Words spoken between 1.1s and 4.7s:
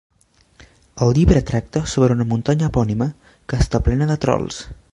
llibre tracta sobre una muntanya epònima, que està plena de trols.